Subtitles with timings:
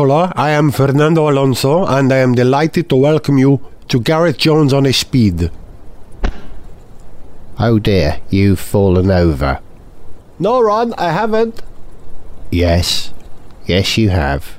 [0.00, 4.72] Hola, I am Fernando Alonso, and I am delighted to welcome you to Gareth Jones
[4.72, 5.50] on a Speed.
[7.58, 9.60] Oh dear, you've fallen over.
[10.38, 11.60] No, Ron, I haven't.
[12.50, 13.12] Yes,
[13.66, 14.58] yes, you have.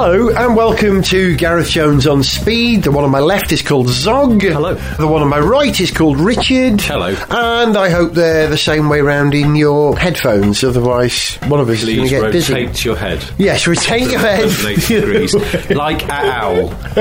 [0.00, 2.84] Hello and welcome to Gareth Jones on Speed.
[2.84, 4.40] The one on my left is called Zog.
[4.40, 4.74] Hello.
[4.74, 6.80] The one on my right is called Richard.
[6.80, 7.08] Hello.
[7.08, 11.82] And I hope they're the same way round in your headphones, otherwise one of us
[11.82, 12.88] is going to get rotate busy.
[12.88, 13.24] your head.
[13.38, 14.44] Yes, rotate your head.
[14.44, 15.34] 180 degrees.
[15.76, 16.72] Like an owl.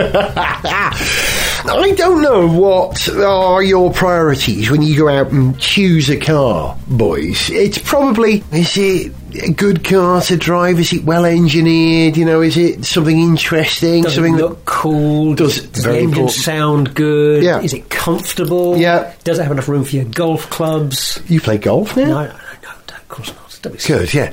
[1.69, 6.75] I don't know what are your priorities when you go out and choose a car,
[6.87, 7.51] boys.
[7.51, 10.79] It's probably is it a good car to drive?
[10.79, 12.17] Is it well engineered?
[12.17, 14.03] You know, is it something interesting?
[14.03, 15.35] Does something it that- look cool?
[15.35, 16.31] Does- Does, the engine important.
[16.43, 17.43] sound good?
[17.43, 17.61] Yeah.
[17.61, 18.77] Is it comfortable?
[18.77, 19.13] Yeah.
[19.23, 21.19] Does it have enough room for your golf clubs?
[21.27, 22.05] you play golf now?
[22.05, 23.59] No, no, no, no, of course not.
[23.63, 23.99] Don't be silly.
[24.05, 24.31] Good, yeah.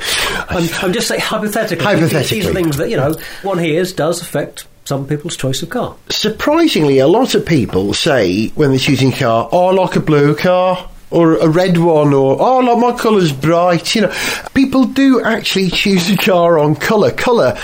[0.51, 1.85] I'm, I'm just saying hypothetically.
[1.85, 2.41] Hypothetically.
[2.41, 5.97] These are things that, you know, one hears does affect some people's choice of car.
[6.11, 10.01] Surprisingly, a lot of people say when they're choosing a car, "Oh, I like a
[10.01, 13.95] blue car." Or a red one, or oh, like my colour's bright.
[13.95, 14.15] You know,
[14.55, 17.13] people do actually choose a car on colour.
[17.13, 17.57] Colour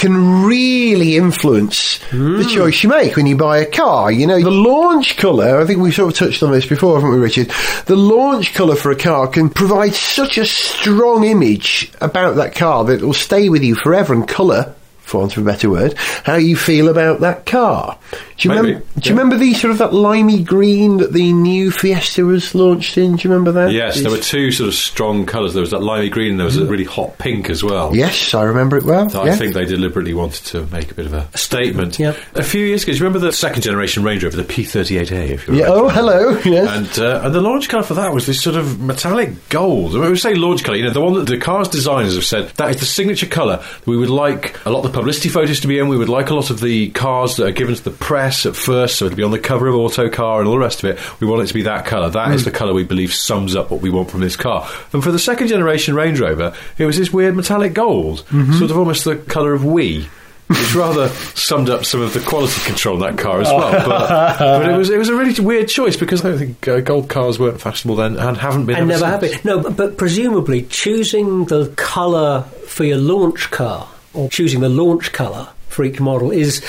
[0.00, 2.48] can really influence the hmm.
[2.48, 4.10] choice you make when you buy a car.
[4.10, 7.12] You know, the launch colour, I think we sort of touched on this before, haven't
[7.12, 7.52] we, Richard?
[7.84, 12.84] The launch colour for a car can provide such a strong image about that car
[12.84, 14.74] that it will stay with you forever and colour
[15.10, 15.94] for want of a better word,
[16.24, 17.98] how you feel about that car.
[18.40, 18.86] Do you Maybe, remember?
[19.00, 22.96] Do you remember the sort of that limey green that the new Fiesta was launched
[22.96, 23.16] in?
[23.16, 23.72] Do you remember that?
[23.72, 25.52] Yes, there were two sort of strong colours.
[25.52, 27.94] There was that limey green and there was a really hot pink as well.
[27.94, 29.10] Yes, I remember it well.
[29.10, 29.32] So yeah.
[29.32, 31.98] I think they deliberately wanted to make a bit of a statement.
[31.98, 32.16] Yep.
[32.36, 35.46] A few years ago, do you remember the second generation Range Rover, the P38A, if
[35.46, 35.64] you Yeah.
[35.64, 35.84] remember?
[35.84, 36.40] Oh, hello.
[36.46, 36.96] Yes.
[36.96, 39.92] And, uh, and the launch colour for that was this sort of metallic gold.
[39.92, 42.48] Mean, we say launch colour, you know, the one that the car's designers have said
[42.56, 45.68] that is the signature colour we would like a lot of the publicity photos to
[45.68, 45.88] be in.
[45.88, 48.56] We would like a lot of the cars that are given to the press at
[48.56, 51.20] first, so it'd be on the cover of Autocar and all the rest of it.
[51.20, 52.08] We want it to be that colour.
[52.10, 52.34] That Hmm.
[52.34, 54.68] is the colour we believe sums up what we want from this car.
[54.92, 58.54] And for the second generation Range Rover, it was this weird metallic gold, Mm-hmm.
[58.58, 60.08] sort of almost the colour of we.
[60.48, 63.70] Which rather summed up some of the quality control in that car as well.
[63.70, 66.80] But, but it was it was a really weird choice because I don't think uh,
[66.80, 68.74] gold cars weren't fashionable then and haven't been.
[68.74, 69.38] And ever never have been.
[69.44, 75.12] No, but, but presumably choosing the colour for your launch car or choosing the launch
[75.12, 76.64] colour for each model is,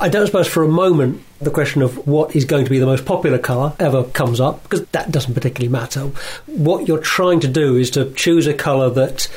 [0.00, 2.86] I don't suppose for a moment the question of what is going to be the
[2.86, 6.02] most popular colour ever comes up because that doesn't particularly matter.
[6.46, 9.28] What you're trying to do is to choose a colour that.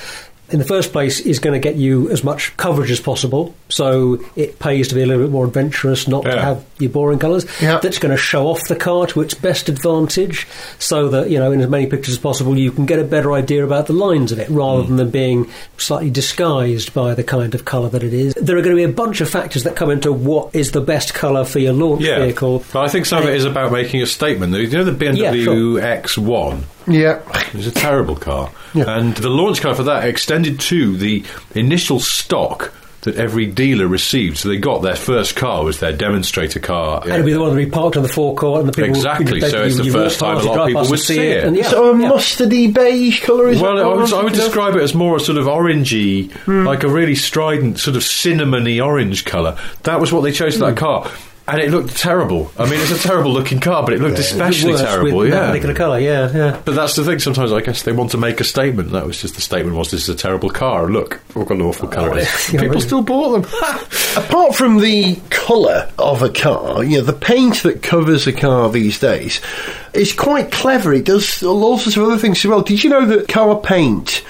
[0.51, 4.19] In the first place, is going to get you as much coverage as possible, so
[4.35, 7.45] it pays to be a little bit more adventurous, not to have your boring colours.
[7.61, 7.79] Yeah.
[7.79, 10.47] That's going to show off the car to its best advantage
[10.79, 13.31] so that, you know, in as many pictures as possible, you can get a better
[13.33, 14.89] idea about the lines of it rather hmm.
[14.89, 18.33] than them being slightly disguised by the kind of colour that it is.
[18.33, 20.81] There are going to be a bunch of factors that come into what is the
[20.81, 22.63] best colour for your launch Yeah, vehicle.
[22.73, 24.53] but I think some of it is about making a statement.
[24.53, 25.81] You know the BMW Yeah, sure.
[25.81, 26.63] X1.
[26.87, 27.19] Yeah.
[27.47, 28.97] It was a terrible car, Yeah.
[28.97, 31.23] and the launch car for that extended to the
[31.55, 34.37] initial stock that every dealer received.
[34.37, 37.01] So they got their first car was their demonstrator car.
[37.01, 38.89] And it'll be the one that will be parked on the forecourt and the people
[38.95, 40.91] Exactly, you know, so it's you- the you first time a lot of people past
[40.91, 41.43] would see it.
[41.45, 42.09] And yeah, sort of yeah.
[42.11, 45.19] mustardy beige colour is Well, that I would, I would describe it as more a
[45.19, 46.63] sort of orangey, Hmm.
[46.67, 49.57] like a really strident, sort of cinnamony orange colour.
[49.81, 50.85] That was what they chose for that Hmm.
[50.85, 51.07] car.
[51.51, 52.49] And it looked terrible.
[52.57, 55.17] I mean, it's a terrible looking car, but it looked especially Worse terrible.
[55.17, 55.47] with that Yeah.
[55.47, 56.57] particular colour, yeah, yeah.
[56.63, 57.19] But that's the thing.
[57.19, 58.93] Sometimes I guess they want to make a statement.
[58.93, 60.89] That was just the statement was this is a terrible car.
[60.89, 62.29] Look, look what an awful oh, colour it is.
[62.53, 62.81] yeah, People really.
[62.87, 63.41] still bought them.
[64.23, 68.69] Apart from the colour of a car, you know, the paint that covers a car
[68.69, 69.41] these days
[69.93, 70.93] is quite clever.
[70.93, 72.61] It does all sorts of other things as well.
[72.61, 74.23] Did you know that car paint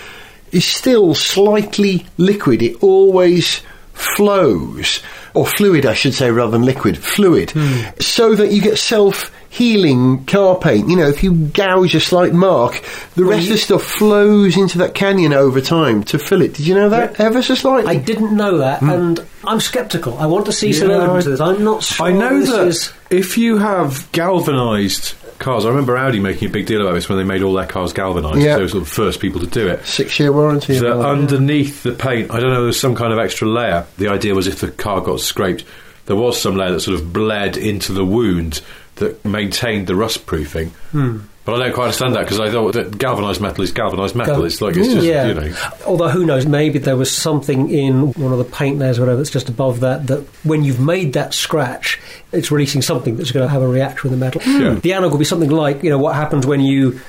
[0.51, 2.63] is still slightly liquid?
[2.63, 3.61] It always
[3.93, 5.01] flows,
[5.33, 7.51] or fluid, I should say, rather than liquid, fluid,
[7.99, 9.31] so that you get self.
[9.53, 12.81] Healing car paint, you know, if you gouge a slight mark,
[13.15, 16.53] the rest of the stuff flows into that canyon over time to fill it.
[16.53, 17.19] Did you know that?
[17.19, 17.91] Ever so slightly.
[17.91, 20.17] I didn't know that, and I'm sceptical.
[20.17, 20.93] I want to see some Hmm.
[20.93, 21.41] Evidence I- of this.
[21.41, 22.07] I'm not sure.
[22.07, 22.93] I know that is.
[23.09, 27.17] if you have galvanised cars, I remember Audi making a big deal about this when
[27.17, 28.39] they made all their cars galvanised.
[28.39, 28.55] Yeah.
[28.55, 29.85] They were sort of the first people to do it.
[29.85, 30.77] Six year warranty.
[30.77, 31.09] So and all that.
[31.09, 33.85] underneath the paint, I don't know, there's some kind of extra layer.
[33.97, 35.65] The idea was if the car got scraped,
[36.05, 38.61] there was some layer that sort of bled into the wound
[38.95, 40.69] that maintained the rust proofing.
[40.91, 41.19] Hmm.
[41.43, 44.35] But I don't quite understand that because I thought that galvanised metal is galvanised metal.
[44.35, 45.27] Gal- it's like it's just yeah.
[45.27, 45.53] you know.
[45.87, 49.17] Although who knows, maybe there was something in one of the paint layers or whatever
[49.17, 51.99] that's just above that that when you've made that scratch,
[52.31, 54.41] it's releasing something that's going to have a reaction with the metal.
[54.43, 54.61] Hmm.
[54.61, 54.73] Yeah.
[54.75, 56.99] The analog will be something like you know what happens when you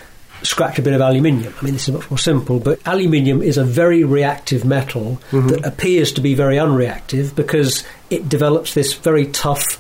[0.43, 1.55] scratch a bit of aluminium.
[1.61, 5.49] I mean, this is much more simple, but aluminium is a very reactive metal mm-hmm.
[5.49, 9.79] that appears to be very unreactive because it develops this very tough,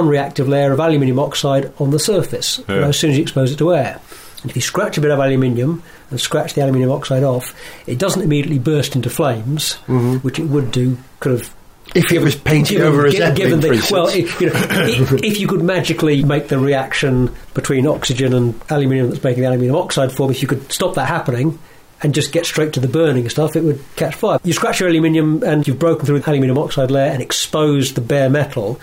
[0.00, 3.52] unreactive layer of aluminium oxide on the surface you know, as soon as you expose
[3.52, 4.00] it to air.
[4.42, 7.54] And if you scratch a bit of aluminium and scratch the aluminium oxide off,
[7.86, 10.16] it doesn't immediately burst into flames, mm-hmm.
[10.18, 11.54] which it would do kind of
[11.94, 14.48] If it was painted given, over a gi- Zeppelin, given for the, well, if, you
[14.48, 19.42] know, if, if you could magically make the reaction between oxygen and aluminium that's making
[19.42, 21.58] the aluminium oxide form, if you could stop that happening
[22.02, 24.38] and just get straight to the burning stuff, it would catch fire.
[24.44, 28.00] You scratch your aluminium and you've broken through the aluminium oxide layer and exposed the
[28.00, 28.78] bare metal,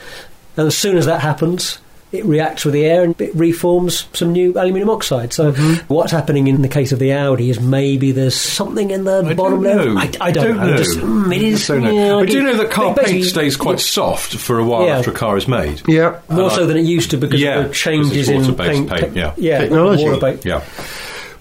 [0.57, 1.79] and as soon as that happens.
[2.11, 5.33] It reacts with the air and it reforms some new aluminium oxide.
[5.33, 5.91] So, Mm-hmm.
[5.91, 9.33] what's happening in the case of the Audi is maybe there's something in the I
[9.33, 9.89] bottom don't layer.
[9.95, 9.99] know.
[9.99, 10.77] I, I don't, know.
[10.77, 11.67] Just, mm, it is.
[11.71, 11.91] I don't know.
[11.91, 14.99] yeah, I do know that car paint stays quite soft for a while Yeah.
[14.99, 15.81] after a car is made.
[15.87, 16.19] yeah.
[16.29, 18.55] more And so I- than it used to because Yeah, of the changes because in
[18.57, 19.33] paint, paint, yeah.
[19.35, 20.03] yeah, Technology.
[20.03, 20.45] water-based.
[20.45, 20.61] Yeah.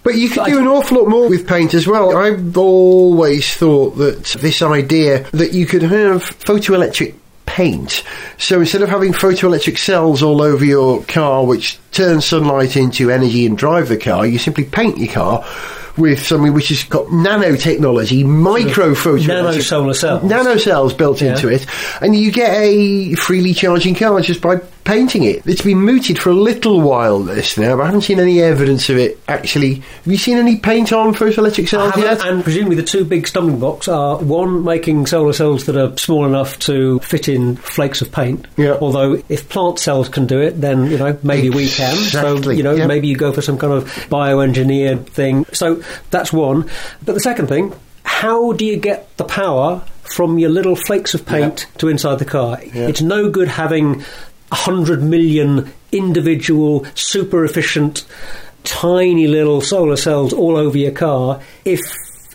[0.05, 2.17] But you could do an awful lot more with paint as well.
[2.17, 7.15] I've always thought that this idea that you could have photoelectric
[7.56, 8.02] paint.
[8.38, 13.44] So instead of having photoelectric cells all over your car which turn sunlight into energy
[13.44, 15.44] and drive the car, you simply paint your car
[15.99, 20.22] with something which has got nanotechnology, micro photoelectric Nano solar cells.
[20.22, 21.32] nano cells built Yeah.
[21.34, 21.66] into it,
[22.00, 25.46] and you get a freely charging car just by painting it.
[25.46, 28.88] It's been mooted for a little while this now, but I haven't seen any evidence
[28.90, 29.76] of it actually.
[29.76, 32.25] Have you seen any paint on photoelectric cells yet?
[32.25, 36.26] And presumably the two big stumbling blocks are one making solar cells that are small
[36.26, 38.46] enough to fit in flakes of paint.
[38.56, 38.79] Yeah.
[38.81, 41.94] Although if plant cells can do it, then you know maybe we can.
[41.96, 42.87] So you know yeah.
[42.87, 45.44] maybe you go for some kind of bioengineered thing.
[45.52, 46.69] So that's one.
[47.05, 47.73] But the second thing,
[48.05, 52.25] how do you get the power from your little flakes of paint to inside the
[52.25, 52.58] car?
[52.61, 54.05] It's no good having
[54.52, 58.04] a hundred million individual, super efficient,
[58.64, 61.81] tiny little solar cells all over your car if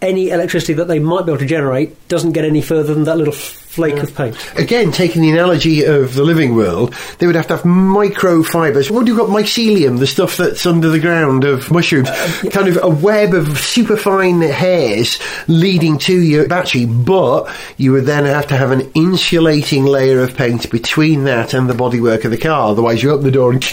[0.01, 3.17] any electricity that they might be able to generate doesn't get any further than that
[3.17, 4.35] little flake of paint.
[4.57, 8.89] Again, taking the analogy of the living world, they would have to have microfibers.
[8.89, 9.29] What do you got?
[9.29, 13.59] Mycelium, the stuff that's under the ground of mushrooms, uh, kind of a web of
[13.59, 16.85] superfine hairs leading to your battery.
[16.85, 21.69] But you would then have to have an insulating layer of paint between that and
[21.69, 22.71] the bodywork of the car.
[22.71, 23.63] Otherwise, you open the door and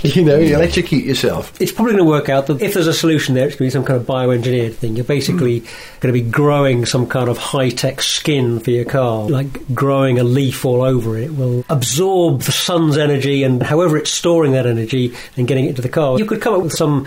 [0.16, 1.60] you know you electrocute yourself.
[1.60, 3.76] It's probably going to work out that if there's a solution there, it's going to
[3.76, 4.96] be some kind of bioengineered thing.
[4.96, 5.66] You're basically hmm.
[6.00, 10.18] going to be growing some kind of high tech skin for your car, like growing
[10.18, 11.28] a leaf all over it.
[11.28, 15.76] It will absorb the sun's energy and however it's storing that energy and getting it
[15.76, 16.18] to the car.
[16.18, 17.06] You could come up with some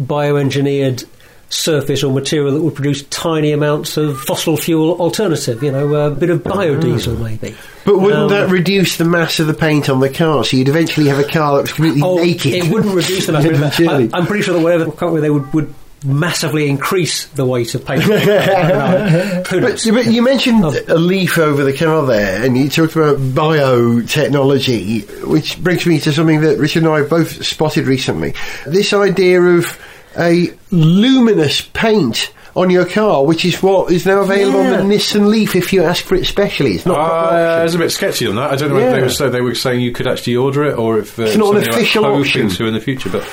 [0.00, 1.06] bioengineered
[1.52, 6.10] surface or material that would produce tiny amounts of fossil fuel alternative, you know, a
[6.10, 7.54] bit of biodiesel maybe.
[7.84, 10.44] But wouldn't Um, that reduce the mass of the paint on the car?
[10.44, 12.54] So you'd eventually have a car that was completely Oh, naked.
[12.54, 13.44] it wouldn't reduce the mass.
[13.46, 13.72] of it.
[13.74, 14.10] Surely.
[14.12, 15.74] I, I'm pretty sure that whatever whatever they would, would
[16.04, 18.04] massively increase the weight of paint.
[18.04, 19.42] I don't know.
[19.50, 20.72] Who But, but you mentioned Oh.
[20.88, 26.12] a leaf over the car there, and you talked about biotechnology, which brings me to
[26.12, 28.34] something that Richard and I both spotted recently.
[28.66, 29.78] This idea of
[30.18, 34.80] a luminous paint on your car, which is what is now available Yeah.
[34.80, 36.74] on the Nissan Leaf if you ask for it specially.
[36.74, 38.50] It's not a Uh, I was a bit sketchy on that.
[38.50, 38.86] I don't know Yeah.
[38.88, 41.22] if they were, so they were saying you could actually order it or if uh,
[41.22, 42.48] It's not an something like official option.
[42.48, 43.08] to in the future.
[43.08, 43.24] But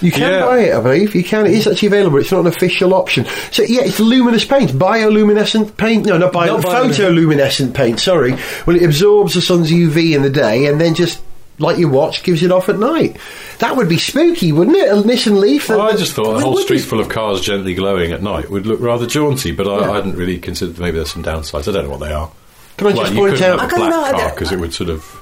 [0.00, 0.46] You can Yeah.
[0.46, 1.14] buy it, I believe.
[1.16, 1.44] You can.
[1.46, 2.18] It is actually available.
[2.18, 3.26] It's not an official option.
[3.50, 6.06] So yeah, it's luminous paint, bioluminescent paint.
[6.06, 6.94] No, not bio, Not bioluminescent.
[6.94, 7.98] photoluminescent paint.
[7.98, 8.36] Sorry.
[8.64, 11.18] Well, it absorbs the sun's UV in the day and then just.
[11.58, 13.16] Like your watch gives it off at night.
[13.58, 14.88] That would be spooky, wouldn't it?
[14.88, 15.66] A Nissan Leaf.
[15.66, 18.22] that- I just thought a whole would street be- full of cars gently glowing at
[18.22, 19.90] night would look rather jaunty, but I, Yeah.
[19.90, 21.66] I hadn't really considered maybe there's some downsides.
[21.68, 22.30] I don't know what they are.
[22.76, 23.60] Can I well, just you point couldn't out?
[23.60, 25.20] have a I black know, car because it would sort of.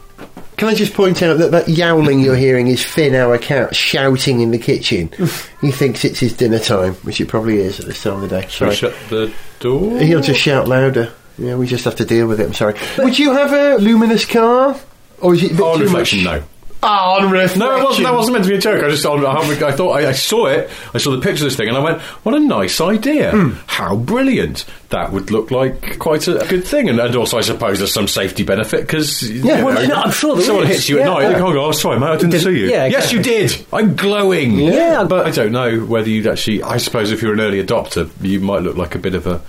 [0.58, 4.40] Can I just point out that that yowling you're hearing is Finn, our cat, shouting
[4.40, 5.10] in the kitchen.
[5.62, 8.28] he thinks it's his dinner time, which it probably is at this time of the
[8.28, 8.46] day.
[8.48, 8.92] Shall we Sorry.
[8.92, 9.98] shut the door?
[10.00, 11.12] He'll just shout louder.
[11.38, 12.44] Yeah, we just have to deal with it.
[12.46, 12.74] I'm sorry.
[12.98, 14.78] Would you have a luminous car,
[15.20, 16.40] or is it a bit too reflection, much?
[16.40, 16.46] no.
[16.82, 17.60] Ah, on reflection.
[17.60, 18.84] No, it wasn't, that wasn't meant to be a joke.
[18.84, 20.70] I just, I, I thought I, I saw it.
[20.94, 23.30] I saw the picture of this thing, and I went, "What a nice idea!
[23.32, 23.50] Hmm.
[23.66, 24.64] How brilliant!
[24.90, 28.06] That would look like quite a, good thing." And, and also, I suppose there's some
[28.06, 30.70] safety benefit because Yeah, well, no, I'm sure someone is.
[30.76, 31.02] hits you Yeah.
[31.02, 31.32] at night.
[31.32, 33.66] They go, "Oh, sorry, mate, I didn't Did- see you." yeah, yes, you did.
[33.72, 34.58] I'm glowing.
[34.58, 36.62] Yeah, but I don't know whether you'd actually.
[36.62, 39.40] I suppose if you're an early adopter, you might look like a bit of a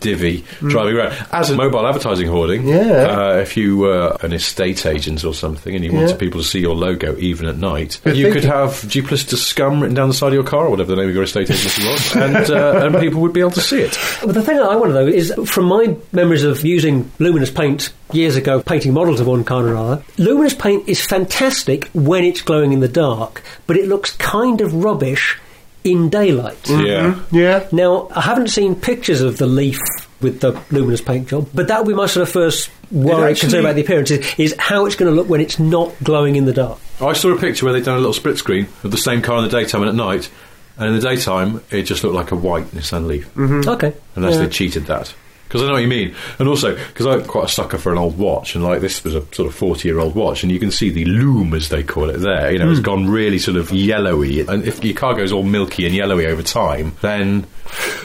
[0.00, 2.62] divvy driving around as a mobile advertising hoarding.
[2.62, 2.68] Mm-hmm.
[2.90, 3.02] Yeah.
[3.06, 6.65] Uh, if you were an estate agent or something and you wanted people to see
[6.66, 8.00] your logo even at night.
[8.02, 8.50] Good you could thinking.
[8.50, 11.14] have duplicitous scum written down the side of your car, or whatever the name of
[11.14, 13.96] your estate agency was, and, uh, and people would be able to see it.
[14.20, 17.92] But the thing that I wonder though is, from my memories of using luminous paint
[18.12, 22.42] years ago, painting models of one kind or other, luminous paint is fantastic when it's
[22.42, 25.38] glowing in the dark, but it looks kind of rubbish
[25.84, 26.68] in daylight.
[26.68, 27.20] Yeah.
[27.30, 27.68] Yeah.
[27.70, 29.78] Now, I haven't seen pictures of the leaf
[30.20, 33.40] with the luminous paint job, but that would be my sort of first worry, actually-
[33.40, 36.36] concern about the appearance, is, is how it's going to look when it's not glowing
[36.36, 36.78] in the dark.
[37.00, 39.38] I saw a picture where they'd done a little split screen of the same car
[39.38, 40.30] in the daytime and at night,
[40.78, 43.68] and in the daytime it just looked like a white Nissan Leaf, mm-hmm.
[43.68, 43.92] Okay.
[44.14, 44.42] unless Yeah.
[44.42, 45.14] they cheated that.
[45.46, 47.98] Because I know what you mean, and also because I'm quite a sucker for an
[47.98, 50.90] old watch, and like this was a sort of forty-year-old watch, and you can see
[50.90, 52.52] the loom, as they call it, there.
[52.52, 52.84] You know, it's hmm.
[52.84, 56.42] gone really sort of yellowy, and if your car goes all milky and yellowy over
[56.42, 57.46] time, then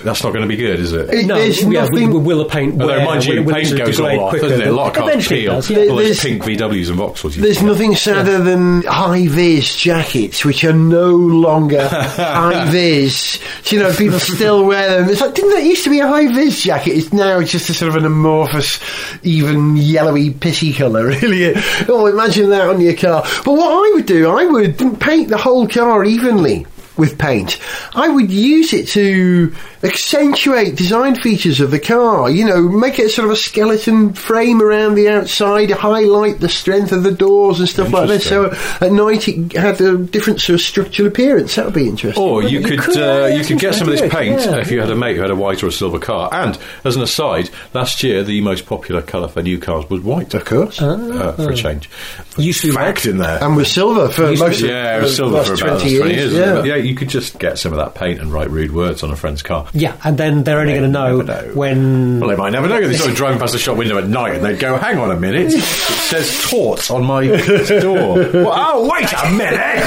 [0.03, 1.10] that's not going to be good, is it?
[1.10, 2.12] It- No, there's yeah, nothing.
[2.12, 3.05] will, will the paint Although, wear?
[3.05, 4.67] mind you, will, will it paint sort goes all degrade off, quicker doesn't it?
[4.67, 5.53] A lot of cars peel.
[5.53, 5.77] does, yeah.
[5.77, 7.36] There- All those there's- pink VWs and Vauxhalls.
[7.36, 7.65] There's see.
[7.65, 13.39] nothing sadder than high vis jackets, which are no longer high vis.
[13.71, 15.10] You know, people still wear them.
[15.10, 16.91] It's like, didn't that used to be a high vis jacket?
[16.91, 18.80] It's now just a sort of an amorphous,
[19.24, 21.54] even yellowy, pissy colour, really.
[21.88, 23.24] Oh, imagine that on your car.
[23.46, 26.66] But what I would do, I would paint the whole car evenly
[26.98, 27.57] with paint.
[27.95, 32.29] I would use it to accentuate design features of the car.
[32.29, 36.91] You know, make it sort of a skeleton frame around the outside, highlight the strength
[36.91, 38.27] of the doors and stuff like this.
[38.27, 41.55] So at night it had a different sort of structural appearance.
[41.55, 42.21] That would be interesting.
[42.21, 44.57] Or you, You could, could, uh, yeah, you could get some of this paint yeah.
[44.57, 46.29] if you had a mate who had a white or a silver car.
[46.31, 50.33] And as an aside, last year the most popular colour for new cars was white.
[50.33, 50.81] Of course.
[50.81, 51.89] uh, for a change.
[52.38, 53.43] Used to be fact in there.
[53.43, 56.13] and with silver for most be- of yeah, the silver last for about 20 20
[56.13, 56.33] years.
[56.33, 56.65] years.
[56.65, 56.75] yeah.
[56.82, 59.16] But you could just get some of that paint and write rude words on a
[59.16, 59.68] friend's car.
[59.72, 61.52] Yeah, and then they're only going to know, know.
[61.54, 62.20] when.
[62.20, 62.82] Well, they might never know.
[62.82, 65.20] They started driving past the shop window at night and they'd go, hang on a
[65.20, 68.18] minute, it says tort on my door.
[68.42, 69.84] Well, oh, wait a minute!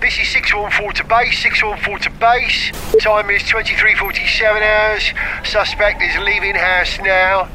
[0.00, 2.72] This is 614 to base, 614 to base.
[3.00, 5.12] Time is 23.47 hours.
[5.48, 7.48] Suspect is leaving house now.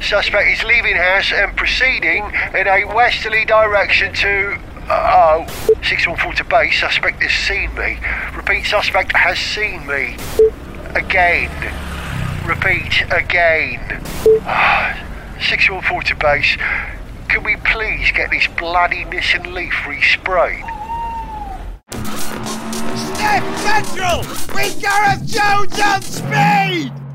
[0.00, 4.58] Suspect is leaving house and proceeding in a westerly direction to.
[4.88, 6.78] Uh, oh, 614 to base.
[6.78, 7.98] Suspect has seen me.
[8.36, 10.16] Repeat, suspect has seen me.
[10.94, 11.50] Again.
[12.46, 13.80] Repeat, again.
[15.40, 16.56] 614 to base.
[17.28, 20.62] Can we please get this bloody Nissan Leaf resprayed?
[22.96, 24.18] Step Central
[24.54, 27.05] with Gareth Jones on speed!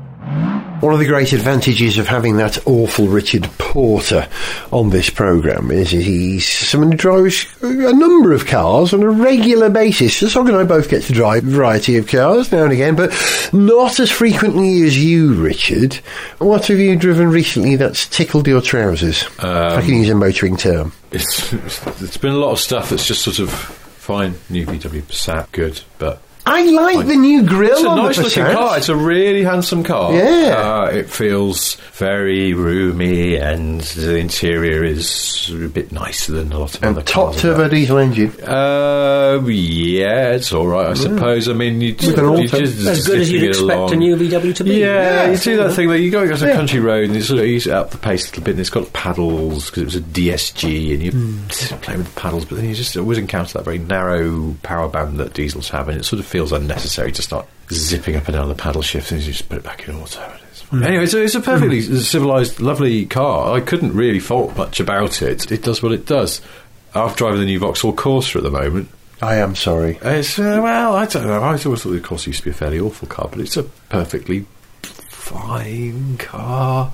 [0.82, 4.28] One of the great advantages of having that awful Richard Porter
[4.72, 9.70] on this programme is he's someone who drives a number of cars on a regular
[9.70, 10.16] basis.
[10.16, 12.96] So Zog and I both get to drive a variety of cars now and again,
[12.96, 13.12] but
[13.52, 16.00] not as frequently as you, Richard.
[16.38, 19.22] What have you driven recently that's tickled your trousers?
[19.22, 20.92] if I can um, use a motoring term.
[21.12, 21.52] It's,
[22.02, 24.34] it's been a lot of stuff that's just sort of fine.
[24.50, 28.22] New VW Passat, good, but I like the new grille It's a on nice the
[28.24, 28.76] looking car.
[28.76, 30.12] It's a really handsome car.
[30.12, 30.56] Yeah.
[30.56, 36.74] Uh, it feels very roomy, and the interior is a bit nicer than a lot
[36.74, 37.42] of and other top cars.
[37.42, 38.32] turbo diesel engine.
[38.42, 41.48] Uh, yeah, it's all right, I suppose.
[41.48, 43.92] I mean, you, With an you just As good as you'd expect along.
[43.92, 44.80] a new VW to be.
[44.80, 45.30] Yeah, Yeah.
[45.30, 46.54] you do that thing where you go across a Yeah.
[46.56, 48.60] country road and you sort of ease it up the pace a little bit, and
[48.60, 51.12] it's got paddles because it was a DSG, and you
[51.82, 55.18] play with the paddles, but then you just always encounter that very narrow power band
[55.18, 58.48] that diesels have, and it sort of feels unnecessary to start zipping up and down
[58.48, 60.18] the paddle shift, and you just put it back in auto.
[60.22, 60.82] and it's fine.
[60.82, 63.54] Anyway, so it's a perfectly civilized, lovely car.
[63.54, 65.52] I couldn't really fault much about it.
[65.52, 66.40] It does what it does.
[66.94, 68.88] After driving the new Vauxhall Corsa at the moment,
[69.20, 69.98] I am sorry.
[70.02, 71.40] it's uh, well, I don't know.
[71.42, 73.62] I always thought the Corsa used to be a fairly awful car, but it's a
[73.62, 74.46] perfectly
[74.82, 76.92] fine car.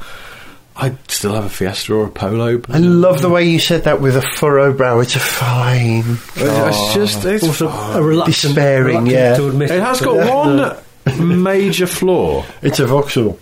[0.80, 2.58] I still have a Fiesta or a Polo.
[2.58, 5.00] But I love the way you said that with a furrow brow.
[5.00, 6.18] It's a fine.
[6.36, 9.36] it's just it's Also, a reluctant, Despairing, reluctant yeah.
[9.36, 10.80] to admit it has but- got
[11.16, 12.44] one major flaw.
[12.62, 13.38] It's a Vauxhall.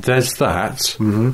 [0.00, 1.32] There's that, mm-hmm.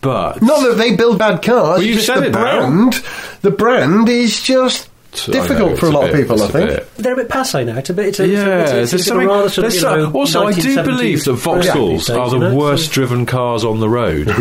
[0.00, 1.78] but Not that they build bad cars.
[1.78, 2.58] Well, you just said the it now.
[2.68, 2.94] brand.
[3.42, 6.40] The brand is just I know, difficult for a it's lot of bit- people.
[6.42, 6.70] I it's a think.
[6.70, 7.76] bit- They're a bit passe now.
[7.78, 8.06] It's a bit.
[8.06, 9.26] It's a, Yeah, it's a, there's it's it's something.
[9.28, 12.42] rather of, you know, also, I do believe that brand Vauxhalls these are the you
[12.42, 14.28] know, worst so- driven cars on the road.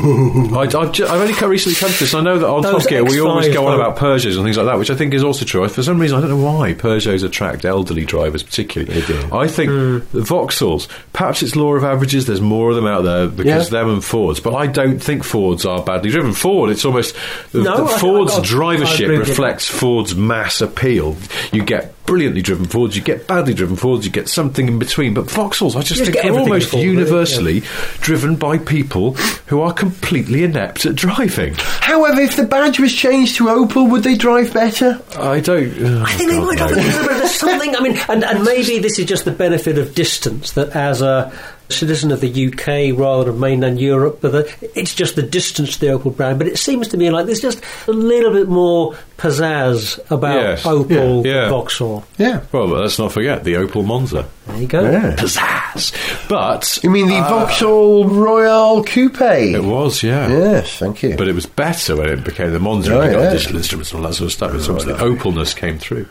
[0.00, 2.14] I, I've, ju- I've only co- recently come to this.
[2.14, 4.56] I know that on Those Top Gear we always go on about Peugeots and things
[4.56, 5.66] like that, which I think is also true.
[5.68, 9.02] For some reason, I don't know why Peugeots attract elderly drivers particularly.
[9.32, 9.70] I think
[10.12, 12.26] the Vauxhalls, perhaps it's law of averages.
[12.26, 13.80] There's more of them out there because Yeah.
[13.80, 16.32] them and Fords, but I don't think Fords are badly driven.
[16.32, 17.14] Ford, it's almost
[17.52, 19.32] the, No, the I- Ford's I- I- I drivership agree with you.
[19.32, 21.16] reflects Ford's mass appeal.
[21.52, 25.14] You get brilliantly driven Fords, you get badly driven Fords, you get something in between.
[25.14, 27.00] But Vauxhalls, I just You think are almost Ford, really, yeah.
[27.00, 27.62] universally
[28.00, 29.14] driven by people
[29.46, 31.54] who are completely inept at driving.
[31.56, 35.00] However, if the badge was changed to Opel, would they drive better?
[35.16, 35.72] I don't.
[35.80, 36.66] oh, I think they God, might no.
[36.66, 37.08] have a.
[37.14, 37.76] There's something.
[37.76, 41.32] I mean, and, and maybe this is just the benefit of distance that as a
[41.72, 45.80] citizen of the UK rather than mainland Europe, but the, it's just the distance to
[45.80, 46.38] the Opel brand.
[46.38, 50.62] But it seems to me like there's just a little bit more pizzazz about Yes.
[50.64, 51.32] Opel Yeah.
[51.44, 51.48] Yeah.
[51.50, 52.04] Vauxhall.
[52.18, 52.40] Yeah.
[52.52, 54.26] Well, but let's not forget the Opel Monza.
[54.46, 54.82] There you go.
[54.90, 55.14] Yeah.
[55.16, 56.28] Pizzazz.
[56.28, 59.20] But You mean the uh, Vauxhall Royale Coupe?
[59.20, 60.28] It was, yeah.
[60.28, 61.16] Yes, thank you.
[61.16, 63.32] But it was better when it became the Monza Oh, and you got yeah.
[63.32, 64.54] digital instruments and all that sort of stuff.
[64.54, 66.06] It's almost the Opalness came through.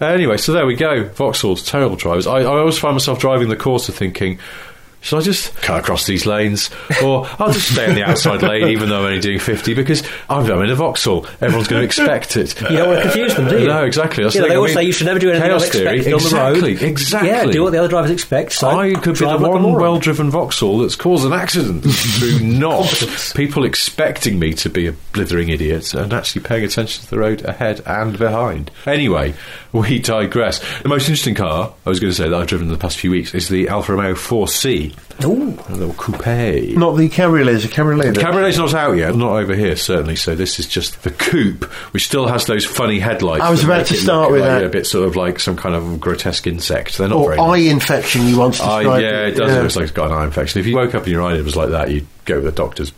[0.00, 1.04] Anyway, so there we go.
[1.14, 2.26] Vauxhall's terrible drivers.
[2.26, 4.38] I, I always find myself driving the Corsa thinking,
[5.00, 6.70] should I just cut across these lanes?
[7.02, 10.02] Or I'll just stay in the outside lane even though I'm only doing 50 because
[10.28, 11.26] I'm, I'm in a Vauxhall.
[11.40, 12.60] Everyone's going to expect it.
[12.60, 13.66] You don't want to confuse them, do you?
[13.66, 14.22] No, exactly.
[14.24, 14.52] That's You know, the they thing.
[14.52, 16.12] I always mean, say you should never do anything chaos unexpected theory.
[16.14, 16.64] on the road.
[16.64, 17.28] Exactly, exactly.
[17.30, 18.52] Yeah, do what the other drivers expect.
[18.52, 22.40] So I could be the like one well driven Vauxhall that's caused an accident through
[22.40, 22.86] not
[23.34, 27.42] people expecting me to be a blithering idiot and actually paying attention to the road
[27.44, 28.70] ahead and behind.
[28.86, 29.34] Anyway,
[29.72, 30.58] we digress.
[30.82, 32.98] The most interesting car, I was going to say, that I've driven in the past
[32.98, 34.89] few weeks is the Alfa Romeo 4C,
[35.24, 35.58] Ooh.
[35.68, 36.76] a little coupe.
[36.76, 38.14] Not the cabriolet, it's a cabriolet.
[38.14, 40.16] The Cabriolet's not out yet, not over here certainly.
[40.16, 43.42] So this is just the coupe, which still has those funny headlights.
[43.42, 44.64] I was about to start with like that.
[44.64, 46.98] A bit sort of like some kind of grotesque insect.
[46.98, 47.70] They're not or eye nice.
[47.70, 49.52] infection, you want once Eye- described yeah, it does.
[49.52, 50.60] It looks like it's got an eye infection.
[50.60, 52.92] If you woke up and your eyelid was like that, you'd go to the doctors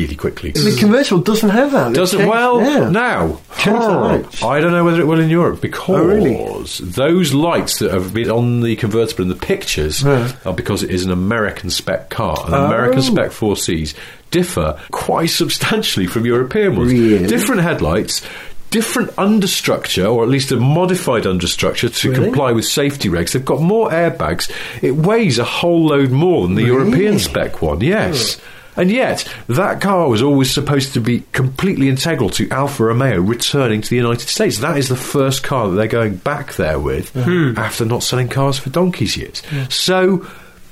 [0.00, 0.50] really quickly.
[0.52, 1.92] The convertible doesn't have that.
[1.94, 2.18] Does it?
[2.18, 2.88] Change- Well, yeah.
[2.90, 4.00] now, Change the huh, oh.
[4.02, 4.42] lights.
[4.42, 6.34] I don't know whether it will in Europe because Oh, really?
[6.80, 10.32] those lights that have been on the convertible in the pictures Yeah.
[10.44, 12.36] are because it is an American spec car.
[12.44, 12.66] And Oh.
[12.66, 13.94] American spec 4Cs
[14.30, 16.92] differ quite substantially from European ones.
[16.92, 17.26] Really?
[17.26, 18.22] Different headlights.
[18.70, 22.24] Different understructure, or at least a modified understructure to Really?
[22.24, 23.30] comply with safety regs.
[23.32, 24.50] They've got more airbags.
[24.82, 27.80] It weighs a whole load more than the European spec one.
[27.80, 28.36] Yes.
[28.38, 28.42] Oh.
[28.76, 33.80] And yet, that car was always supposed to be completely integral to Alfa Romeo returning
[33.80, 34.58] to the United States.
[34.58, 37.54] That is the first car that they're going back there with hmm.
[37.56, 39.42] after not selling cars for donkey's years.
[39.68, 40.26] So.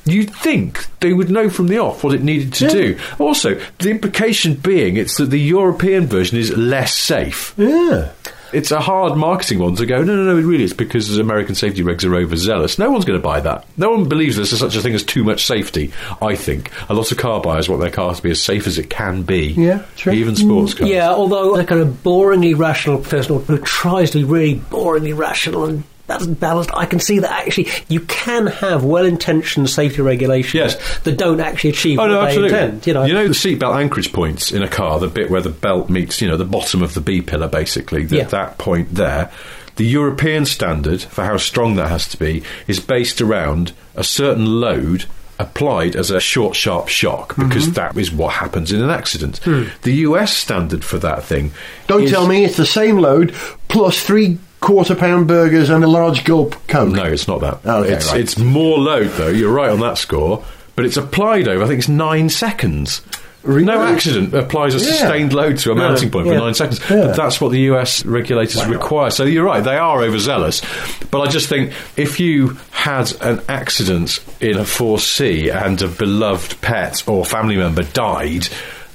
[0.07, 2.99] You'd think they would know from the off what it needed to do.
[3.19, 7.55] Also, the implication being it's that the European version is less safe.
[7.57, 8.11] Yeah.
[8.55, 11.55] It's a hard marketing one to go, no, no, no, it really is because American
[11.55, 12.79] safety regs are overzealous.
[12.79, 13.67] No one's going to buy that.
[13.77, 16.71] No one believes there's such a thing as too much safety, I think.
[16.89, 19.23] A lot of car buyers want their car to be as safe as it can
[19.23, 19.49] be.
[19.49, 20.13] Yeah, true.
[20.13, 20.79] Even sports mm.
[20.79, 20.91] cars.
[20.91, 25.65] Yeah, although a kind of boringly rational person who tries to be really boringly rational
[25.65, 30.99] and that's balanced, I can see that actually you can have well-intentioned safety regulations Yes.
[31.01, 32.59] that don't actually achieve Oh what no, they absolutely.
[32.59, 32.87] intend.
[32.87, 35.51] You know, you know the seatbelt anchorage points in a car, the bit where the
[35.51, 38.05] belt meets, you know, the bottom of the B pillar, basically.
[38.05, 38.25] That Yeah.
[38.25, 39.31] that point there.
[39.77, 44.61] The European standard for how strong that has to be is based around a certain
[44.61, 45.07] load
[45.41, 47.49] applied as a short, sharp shock mm-hmm.
[47.49, 49.39] because that is what happens in an accident.
[49.39, 49.65] Hmm.
[49.83, 51.51] The US standard for that thing.
[51.89, 53.35] Don't is- tell me it's the same load
[53.69, 56.89] plus three quarter pound burgers and a large gulp Coke.
[56.93, 57.61] No, it's not that.
[57.65, 58.21] Oh, okay, it's, right.
[58.21, 59.29] it's more load, though.
[59.29, 60.43] You're right on that score.
[60.75, 63.01] But it's applied over, I think it's nine seconds.
[63.45, 63.67] Really?
[63.67, 64.93] No accident applies a Yeah.
[64.93, 66.39] sustained load to a mounting point for Yeah.
[66.41, 66.81] nine seconds.
[66.89, 69.11] That's what the US regulators require.
[69.11, 70.63] So you're right, they are overzealous.
[71.11, 76.61] But I just think if you had an accident in a 4C and a beloved
[76.63, 78.49] pet or family member died,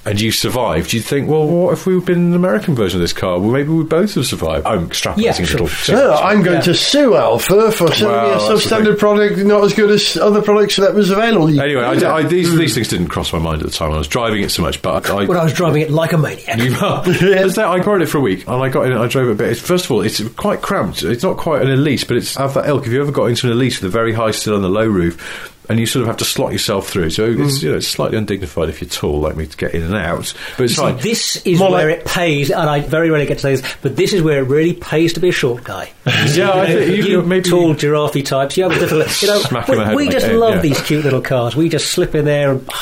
[0.06, 3.02] and you survived, you'd think, well, what if we'd been in an American version of
[3.02, 3.38] this car?
[3.40, 4.66] Well, maybe we both have survived.
[4.66, 5.46] I'm extrapolating Yeah, a sure.
[5.60, 5.68] little.
[5.68, 6.62] So I'm going Yeah.
[6.62, 10.42] to sue Alfa for selling Well, me a substandard product not as good as other
[10.42, 11.50] products that was available.
[11.50, 12.30] You Anyway, can do I, I, that.
[12.30, 12.58] these hmm.
[12.58, 13.92] these things didn't cross my mind at the time.
[13.92, 15.26] I was driving it so much, but I.
[15.26, 16.58] when I was driving it like a maniac.
[16.60, 16.70] you,
[17.14, 18.94] There's that- I borrowed it for a week, and I got in.
[18.94, 19.50] it, I drove it a bit.
[19.50, 21.04] It's, first of all, it's quite cramped.
[21.04, 22.86] It's not quite an Elise, but it's of that ilk.
[22.86, 24.88] Have you ever got into an Elise with a very high sill on the low
[24.88, 27.12] roof, and you sort of have to slot yourself through?
[27.12, 27.46] So Mm.
[27.46, 29.96] it's you know it's slightly undignified if you're tall like me to get in and
[29.96, 30.34] out.
[30.58, 30.98] But it's fine.
[30.98, 33.76] This is More where like- it pays, and I very rarely get to say this,
[33.82, 35.92] but this is where it really pays to be a short guy.
[36.34, 39.22] Yeah, I think you- you maybe- tall giraffe types, you have a difficult.
[39.22, 39.28] You
[39.78, 40.62] know, we, we just love yeah.
[40.62, 41.56] these cute little cars.
[41.56, 42.70] We just slip in there and.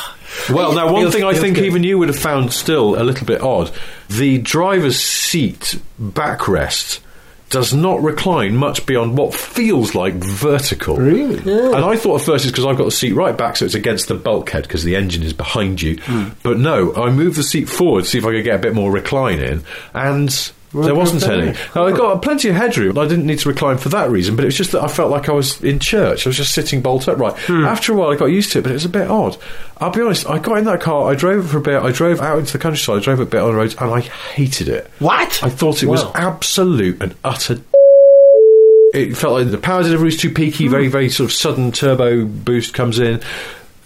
[0.52, 3.42] Well, now one thing I think even you would have found still a little bit
[3.42, 3.72] odd:
[4.08, 7.00] the driver's seat backrest
[7.50, 10.98] does not recline much beyond what feels like vertical.
[10.98, 11.38] Really?
[11.38, 13.76] And I thought at first it's because I've got the seat right back, so it's
[13.76, 15.98] against the bulkhead because the engine is behind you.
[16.02, 16.30] Hmm.
[16.44, 18.74] But no, I moved the seat forward to see if I could get a bit
[18.74, 20.52] more recline in, and.
[20.86, 21.58] There wasn't any.
[21.76, 22.98] Now, I got plenty of headroom.
[22.98, 25.12] I didn't need to recline for that reason, but it was just that I felt
[25.12, 26.26] like I was in church.
[26.26, 27.38] I was just sitting bolt upright.
[27.40, 27.66] Hmm.
[27.66, 29.38] After a while, I got used to it, but it was a bit odd.
[29.78, 30.28] I'll be honest.
[30.28, 31.12] I got in that car.
[31.12, 31.82] I drove it for a bit.
[31.82, 32.98] I drove out into the countryside.
[32.98, 34.90] I drove a bit on the roads, and I hated it.
[35.00, 35.44] What?
[35.44, 37.60] I thought it was absolute and utter.
[38.94, 42.26] It felt like the power delivery was too peaky, very, very sort of sudden turbo
[42.26, 43.22] boost comes in.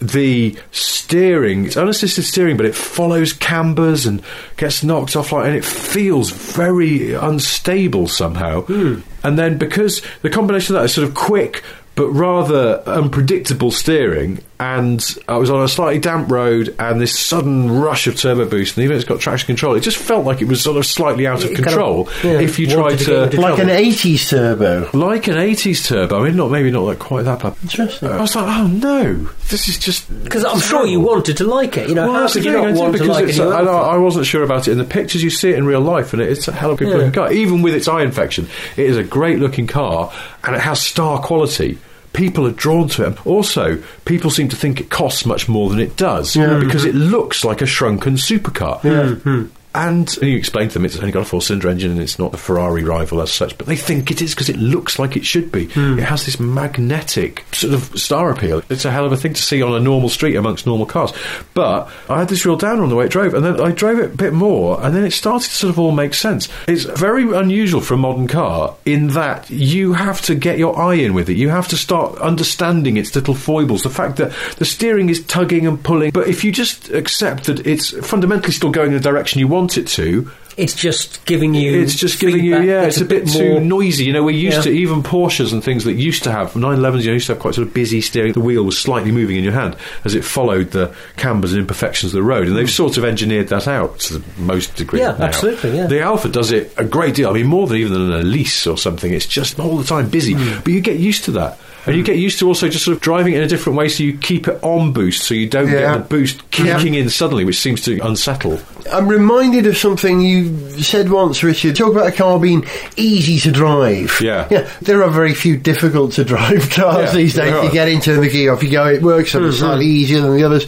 [0.01, 4.21] The steering, it's unassisted steering, but it follows cambers and
[4.57, 8.61] gets knocked off like, and it feels very unstable somehow.
[8.61, 9.01] Hmm.
[9.23, 11.63] And then because the combination of that is sort of quick
[11.95, 17.71] but rather unpredictable steering, and I was on a slightly damp road, and this sudden
[17.79, 20.45] rush of turbo boost, and even it's got traction control, it just felt like it
[20.45, 22.09] was sort of slightly out of It kind of, control.
[22.23, 24.87] yeah, if you tried to to, Like an 80s turbo.
[24.93, 27.55] like an 80s turbo, I mean, not maybe not like quite that bad.
[27.63, 28.09] Interesting.
[28.09, 29.13] I was like, oh no,
[29.49, 31.89] this is just Because I'm sure you wanted to like it.
[31.89, 33.97] You know, well, how could you not want to because like it's, a I, I,
[33.97, 35.23] wasn't sure about it in the pictures.
[35.23, 37.33] You see it in real life, and it's a hell of a good looking car.
[37.33, 38.47] Even with its eye infection,
[38.77, 41.79] it is a great looking car, and it has star quality.
[42.13, 43.25] People are drawn to it.
[43.25, 47.45] Also, people seem to think it costs much more than it does because it looks
[47.45, 48.79] like a shrunken supercar.
[48.81, 49.45] Hmm, hmm.
[49.73, 52.33] And you explain to them it's only got a four cylinder engine and it's not
[52.33, 55.25] a Ferrari rival as such, but they think it is because it looks like it
[55.25, 55.67] should be.
[55.67, 55.97] Hmm.
[55.97, 58.63] It has this magnetic sort of star appeal.
[58.69, 61.13] It's a hell of a thing to see on a normal street amongst normal cars.
[61.53, 63.99] But I had this real downer on the way it drove, and then I drove
[63.99, 66.49] it a bit more, and then it started to sort of all make sense.
[66.67, 70.95] It's very unusual for a modern car in that you have to get your eye
[70.95, 71.37] in with it.
[71.37, 73.83] You have to start understanding its little foibles.
[73.83, 77.65] The fact that the steering is tugging and pulling, but if you just accept that
[77.65, 81.81] it's fundamentally still going in the direction you want it to, It's just giving you.
[81.81, 84.03] it's just giving you, yeah, it's a bit, too more- noisy.
[84.05, 84.63] You know, we're used Yeah.
[84.63, 87.03] to even Porsches and things that used to have 911s.
[87.05, 88.33] You know, used to have quite sort of busy steering.
[88.33, 92.11] The wheel was slightly moving in your hand as it followed the cambers and imperfections
[92.13, 94.99] of the road, and they've sort of engineered that out to the most degree.
[94.99, 95.25] Yeah, now.
[95.25, 95.87] absolutely, yeah.
[95.87, 97.29] The Alfa does it a great deal.
[97.29, 99.13] I mean, more than even than an Elise or something.
[99.13, 100.59] It's just all the time busy, Hmm.
[100.63, 101.57] but you get used to that.
[101.85, 103.89] And you get used to also just sort of driving it in a different way,
[103.89, 105.79] so you keep it on boost, so you don't Yeah.
[105.79, 106.77] get the boost Yeah.
[106.77, 108.59] kicking in suddenly, which seems to unsettle.
[108.91, 111.75] I'm reminded of something you said once, Richard.
[111.75, 112.65] Talk about a car being
[112.97, 114.19] easy to drive.
[114.21, 114.47] Yeah.
[114.51, 114.67] Yeah.
[114.81, 117.63] There are very few difficult to drive cars Yeah, these days.
[117.63, 119.49] You get into the gear off you go, it works, some mm-hmm.
[119.49, 120.65] are slightly easier than the others.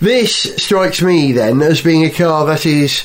[0.00, 3.02] This strikes me then as being a car that is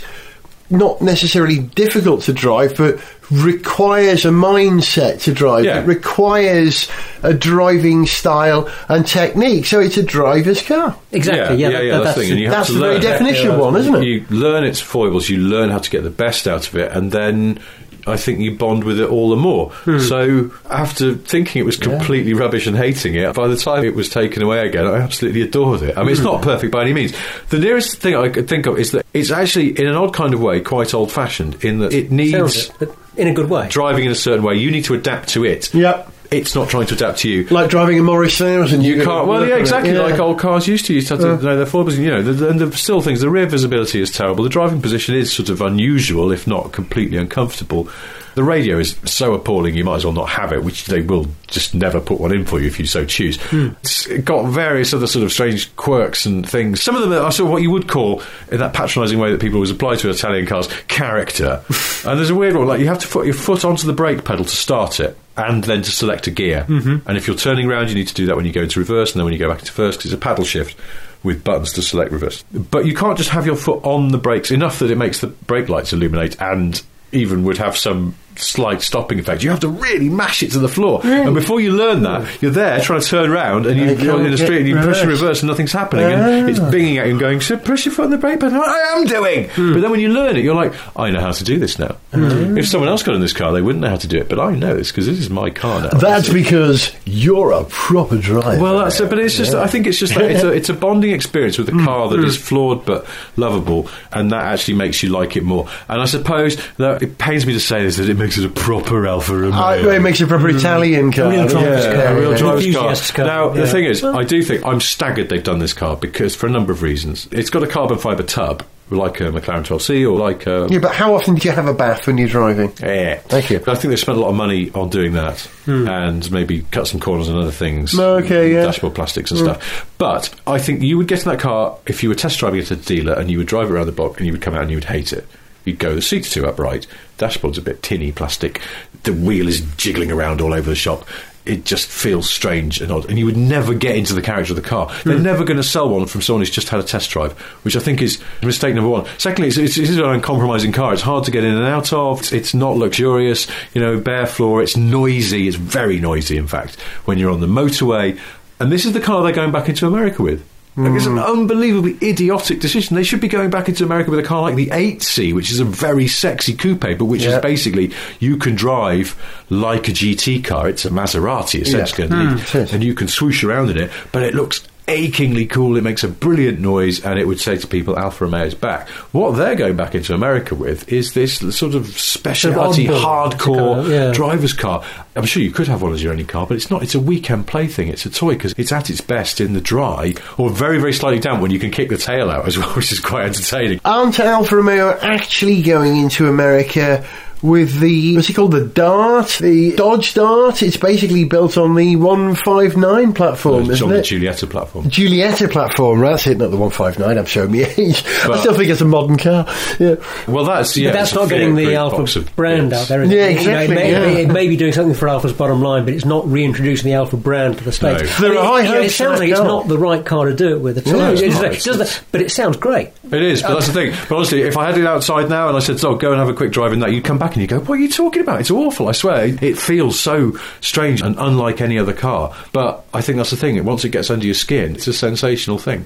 [0.70, 3.00] not necessarily difficult to drive, but
[3.30, 5.66] requires a mindset to drive.
[5.66, 5.82] Yeah.
[5.82, 6.90] It requires
[7.22, 9.66] a driving style and technique.
[9.66, 10.96] So it's a driver's car.
[11.12, 11.58] Exactly.
[11.58, 13.48] Yeah, yeah, that- yeah, that's that's, the thing, and you have That's the very definition
[13.48, 14.04] Yeah, of one, isn't it?
[14.04, 17.12] You learn its foibles, you learn how to get the best out of it, and
[17.12, 17.60] then
[18.06, 19.70] I think you bond with it all the more.
[19.86, 20.00] Hmm.
[20.00, 24.10] So after thinking it was completely rubbish and hating it, by the time it was
[24.10, 25.98] taken away again, I absolutely adored it.
[25.98, 26.26] I mean, it's Hmm.
[26.26, 27.14] not perfect by any means.
[27.50, 30.34] The nearest thing I could think of is that it's actually, in an odd kind
[30.34, 33.68] of way, quite old fashioned in that it needs it, in a good way.
[33.70, 34.56] driving in a certain way.
[34.56, 35.74] You need to adapt to it.
[35.74, 36.12] Yep.
[36.38, 37.46] It's not trying to adapt to you.
[37.46, 38.82] Like driving a Morris 1000.
[38.82, 39.28] You gotta can't.
[39.28, 39.94] Well, yeah, exactly.
[39.94, 40.02] Yeah.
[40.02, 40.94] Like old cars used to.
[40.94, 41.98] You used to to know their foibles.
[41.98, 43.22] You know, the, and the still things.
[43.22, 44.44] The rear visibility is terrible.
[44.44, 47.90] The driving position is sort of unusual, if not completely uncomfortable.
[48.36, 49.76] The radio is so appalling.
[49.76, 52.46] You might as well not have it, which they will just never put one in
[52.46, 53.38] for you if you so choose.
[53.82, 56.82] It's got various other sort of strange quirks and things.
[56.82, 59.42] Some of them are sort of what you would call, in that patronising way that
[59.42, 61.64] people always apply to Italian cars, character.
[62.06, 62.68] and there's a weird one.
[62.68, 65.18] Like you have to put your foot onto the brake pedal to start it.
[65.36, 66.64] And then to select a gear.
[66.70, 67.10] Mm-hmm.
[67.10, 69.14] And if you're turning around, you need to do that when you go into reverse
[69.14, 70.78] and then when you go back into first, because it's a paddle shift
[71.24, 72.44] with buttons to select reverse.
[72.54, 75.28] But you can't just have your foot on the brakes enough that it makes the
[75.28, 76.82] brake lights illuminate and
[77.14, 79.44] even would have some slight stopping effect.
[79.44, 81.02] You have to really mash it to the floor.
[81.04, 84.06] And before you learn that, you're there trying to turn around and And you you
[84.06, 85.42] go oh, in the street and you push in reverse.
[85.42, 86.06] and nothing's happening.
[86.06, 86.50] And ah.
[86.50, 88.62] it's binging at you and going, so push your foot on the brake pedal.
[88.62, 89.50] I am doing!
[89.50, 89.74] Hmm.
[89.74, 91.98] But then when you learn it, you're like, I know how to do this now.
[92.14, 92.58] Hmm.
[92.58, 94.30] If someone else got in this car, they wouldn't know how to do it.
[94.30, 95.90] But I know this because this is my car now.
[95.90, 98.62] That's because you're a proper driver.
[98.62, 99.10] Well, that's it.
[99.10, 101.70] But it's just, I think it's just that it's a, it's a bonding experience with
[101.70, 101.86] a hmm.
[101.86, 103.06] car that is flawed but
[103.38, 105.68] lovable, and that actually makes you like it more.
[105.88, 108.50] And I suppose that it pains me to say this that it makes it a
[108.50, 109.60] proper Alfa Romeo.
[109.60, 110.58] Uh, it makes it a proper mm.
[110.58, 111.30] Italian car.
[111.30, 112.38] Real driver's yeah, car, a real yeah.
[112.38, 113.26] driver's car.
[113.26, 116.36] Car, Now, the thing is, I do think I'm staggered they've done this car because
[116.36, 117.28] for a number of reasons.
[117.32, 120.68] It's got a carbon fibre tub, like a McLaren 12C or like a.
[120.70, 122.72] Yeah, but how often do you have a bath when you're driving?
[122.82, 123.20] Yeah.
[123.20, 123.58] Thank you.
[123.68, 125.88] I think they spent a lot of money on doing that hmm.
[125.88, 128.00] and maybe cut some corners and other things.
[128.00, 128.64] Okay, yeah.
[128.64, 129.46] Dashboard plastics and hmm.
[129.48, 129.92] stuff.
[129.98, 132.72] But I think you would get in that car if you were test driving it
[132.72, 134.54] at a dealer and you would drive it around the block and you would come
[134.54, 135.28] out and you would hate it.
[135.66, 138.62] You'd go, the seats are too upright, dashboard's a bit tinny plastic,
[139.04, 141.08] the wheel is jiggling around all over the shop.
[141.46, 144.56] It just feels strange and odd, and you would never get into the character of
[144.56, 144.90] the car.
[145.04, 145.24] They're hmm.
[145.24, 147.80] never going to sell one from someone who's just had a test drive, which I
[147.80, 149.06] think is mistake number one.
[149.18, 150.94] Secondly, it's, it's, it's an uncompromising car.
[150.94, 152.20] It's hard to get in and out of.
[152.20, 154.64] It's, it's not luxurious, you know, bare floor.
[154.64, 155.50] It's noisy.
[155.50, 158.18] It's very noisy, in fact, when you're on the motorway.
[158.62, 160.48] And this is the car they're going back into America with.
[160.76, 161.20] Like, it's an Hmm.
[161.20, 162.96] unbelievably idiotic decision.
[162.96, 165.60] They should be going back into America with a car like the 8C, which is
[165.60, 167.36] a very sexy coupe, but which Yeah.
[167.36, 169.16] is basically you can drive
[169.52, 170.68] like a GT car.
[170.70, 172.74] It's a Maserati essentially, is.
[172.74, 173.92] and you can swoosh around in it.
[174.12, 175.78] But it looks achingly cool.
[175.78, 178.90] It makes a brilliant noise, and it would say to people, "Alfa Romeo is back."
[179.12, 183.02] What they're going back into America with is this sort of specialty, oddball.
[183.32, 184.12] hardcore It's a kind of- yeah.
[184.12, 184.84] driver's car.
[185.16, 186.82] I'm sure you could have one as your only car, but it's not.
[186.84, 187.88] It's a weekend plaything.
[187.88, 191.20] It's a toy because it's at its best in the dry or very, very slightly
[191.20, 193.80] damp when you can kick the tail out as well, which is quite entertaining.
[193.86, 197.06] Aren't Alfa Romeo actually going into America
[197.44, 198.54] with the what's it called?
[198.54, 200.64] The Dart, the Dodge Dart.
[200.64, 204.06] It's basically built on the 159 platform, it's isn't on the it?
[204.06, 204.90] Giulietta platform.
[204.90, 207.18] Giulietta platform, that's it, not the 159.
[207.18, 208.04] I'm showing me age.
[208.24, 209.46] I still think it's a modern car.
[209.80, 209.96] Yeah.
[210.28, 210.90] Well, that's yeah.
[210.90, 212.82] but that's not getting the Alfa of brand bits.
[212.84, 213.04] out there.
[213.04, 213.42] Is Yeah, it?
[213.42, 214.20] You know, exactly, It may, yeah.
[214.20, 217.18] it may be doing something for Alfa's bottom line, but it's not reintroducing the Alpha
[217.18, 218.04] brand to the states.
[218.22, 218.30] No.
[218.30, 219.48] There are I mean, high you know, it sounds for like it's car.
[219.48, 220.78] not the right car to do it with.
[220.78, 220.94] At all.
[220.94, 221.52] No, it's It's- not.
[221.54, 222.90] it doesn't- but it sounds great.
[223.12, 223.94] It is, but that's the thing.
[224.10, 226.30] But honestly, if I had it outside now and I said, "So go and have
[226.30, 228.22] a quick drive in that," you'd come back and you go, "What are you talking
[228.22, 228.42] about?
[228.42, 232.34] It's awful." I swear, it, feels so strange and unlike any other car.
[232.52, 233.64] But I think that's the thing.
[233.64, 235.86] Once it gets under your skin, it's a sensational thing.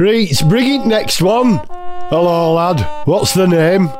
[0.00, 1.60] Right, bring it next one.
[2.08, 2.80] Hello, lad.
[3.06, 3.90] What's the name?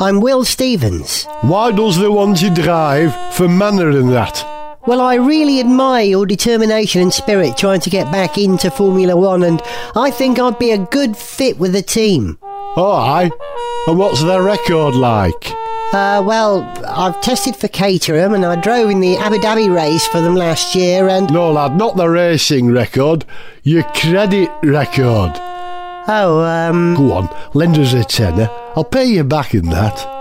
[0.00, 1.24] I'm Will Stevens.
[1.40, 4.44] Why does they want to drive for Manor and that?
[4.86, 9.42] Well, I really admire your determination and spirit trying to get back into Formula One,
[9.42, 9.60] and
[9.96, 12.38] I think I'd be a good fit with the team.
[12.42, 13.30] Oh, aye.
[13.88, 15.50] And what's their record like?
[15.92, 20.20] Uh, well, I've tested for Caterham and I drove in the Abu Dhabi race for
[20.20, 23.24] them last year, and No, lad, not the racing record.
[23.64, 25.32] Your credit record.
[26.08, 28.48] Oh, um, Go on, lend us a tenner.
[28.74, 30.18] I'll pay you back in that.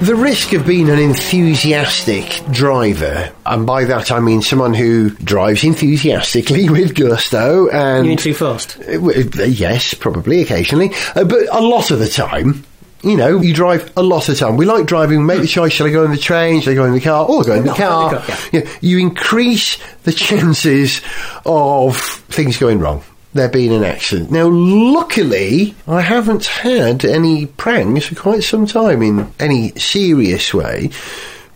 [0.00, 5.62] The risk of being an enthusiastic driver, and by that I mean someone who drives
[5.62, 8.06] enthusiastically with gusto and.
[8.06, 8.78] You mean too fast?
[8.80, 12.64] Uh, uh, Yes, probably occasionally, uh, but a lot of the time.
[13.02, 14.56] You know, you drive a lot of the time.
[14.56, 15.18] We like driving.
[15.20, 16.60] We make the choice: shall I go in the train?
[16.62, 17.26] Shall I go in the car?
[17.26, 18.10] Or go in the go in car.
[18.10, 21.02] the car, Yeah, you increase the chances
[21.44, 23.02] of things going wrong.
[23.32, 24.32] There being an accident.
[24.32, 30.90] Now, luckily, I haven't had any pranks for quite some time in any serious way.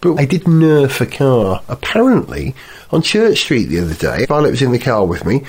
[0.00, 2.54] But I did nerf a car, apparently,
[2.92, 4.26] on Church Street the other day.
[4.26, 5.42] Violet was in the car with me.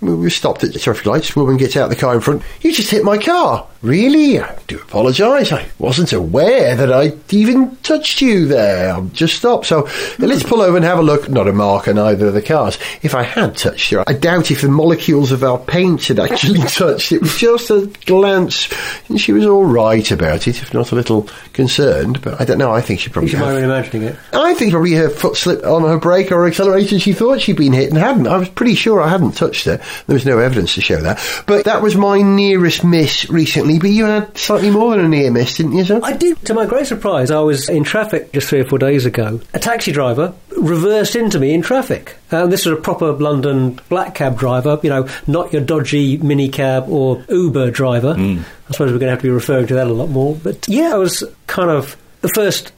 [0.00, 1.34] We were stopped at the traffic lights.
[1.34, 2.42] Woman gets out of the car in front.
[2.60, 3.66] You just hit my car.
[3.82, 4.40] Really?
[4.40, 5.52] I do apologise.
[5.52, 8.92] I wasn't aware that I even touched you there.
[8.92, 9.66] I'm just stopped.
[9.66, 11.28] So uh, let's pull over and have a look.
[11.28, 12.78] Not a mark on either of the cars.
[13.02, 16.58] If I had touched her, I doubt if the molecules of our paint had actually
[16.68, 17.12] touched.
[17.12, 18.68] It was just a glance.
[19.08, 22.20] And she was all right about it, if not a little concerned.
[22.22, 22.72] But I don't know.
[22.72, 24.16] I think she probably You might imagining it.
[24.32, 27.72] I think probably her foot slipped on her brake or accelerator she thought she'd been
[27.72, 28.26] hit and hadn't.
[28.26, 29.80] I was pretty sure I hadn't touched her.
[30.06, 31.20] There was no evidence to show that.
[31.46, 33.78] But that was my nearest miss recently.
[33.78, 36.00] But you had slightly more than a near miss, didn't you, sir?
[36.02, 36.44] I did.
[36.46, 39.40] To my great surprise, I was in traffic just three or four days ago.
[39.54, 42.16] A taxi driver reversed into me in traffic.
[42.30, 46.88] Uh, this was a proper London black cab driver, you know, not your dodgy minicab
[46.88, 48.14] or Uber driver.
[48.18, 50.34] I suppose we're going to have to be referring to that a lot more.
[50.34, 52.72] But yeah, I was kind of the first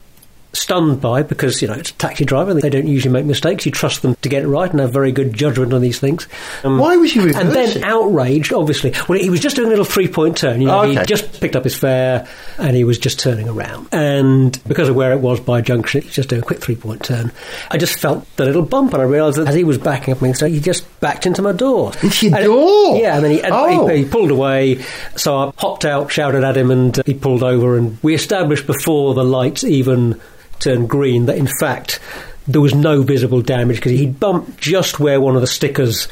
[0.53, 3.71] stunned by because you know it's a taxi driver they don't usually make mistakes you
[3.71, 6.27] trust them to get it right and have very good judgment on these things
[6.65, 7.47] Um, Why was he reversing?
[7.47, 10.67] and then outraged obviously well he was just doing a little three point turn you
[10.67, 10.99] know Okay.
[11.01, 12.27] he just picked up his fare
[12.59, 16.09] and he was just turning around and because of where it was by junction he
[16.09, 17.31] was just doing a quick three point turn
[17.71, 20.21] I just felt the little bump and I realised that as he was backing up
[20.21, 22.97] me so he just backed into my door Into your And- door?
[22.99, 23.87] yeah and then he, Oh.
[23.87, 24.83] he, he pulled away
[25.15, 28.67] so I hopped out shouted at him and uh, he pulled over and we established
[28.67, 30.21] before the lights even
[30.61, 32.01] turned green that in fact
[32.47, 36.09] there was no visible damage because he'd bumped just where one of the stickers